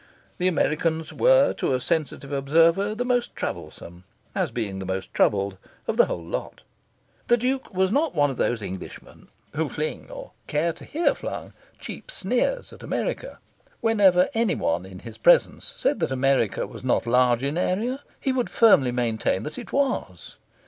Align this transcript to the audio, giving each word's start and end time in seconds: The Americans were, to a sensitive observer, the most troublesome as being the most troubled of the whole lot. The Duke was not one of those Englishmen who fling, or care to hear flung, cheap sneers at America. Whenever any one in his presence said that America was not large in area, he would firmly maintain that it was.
The 0.39 0.47
Americans 0.47 1.13
were, 1.13 1.53
to 1.53 1.75
a 1.75 1.79
sensitive 1.79 2.31
observer, 2.31 2.95
the 2.95 3.05
most 3.05 3.35
troublesome 3.35 4.03
as 4.33 4.49
being 4.49 4.79
the 4.79 4.85
most 4.87 5.13
troubled 5.13 5.59
of 5.87 5.95
the 5.97 6.07
whole 6.07 6.23
lot. 6.23 6.61
The 7.27 7.37
Duke 7.37 7.71
was 7.71 7.91
not 7.91 8.15
one 8.15 8.31
of 8.31 8.37
those 8.37 8.63
Englishmen 8.63 9.27
who 9.55 9.69
fling, 9.69 10.09
or 10.09 10.31
care 10.47 10.73
to 10.73 10.85
hear 10.85 11.13
flung, 11.13 11.53
cheap 11.77 12.09
sneers 12.09 12.73
at 12.73 12.81
America. 12.81 13.37
Whenever 13.79 14.27
any 14.33 14.55
one 14.55 14.87
in 14.87 14.97
his 14.97 15.19
presence 15.19 15.75
said 15.77 15.99
that 15.99 16.09
America 16.09 16.65
was 16.65 16.83
not 16.83 17.05
large 17.05 17.43
in 17.43 17.55
area, 17.55 18.01
he 18.19 18.31
would 18.33 18.49
firmly 18.49 18.91
maintain 18.91 19.43
that 19.43 19.59
it 19.59 19.71
was. 19.71 20.37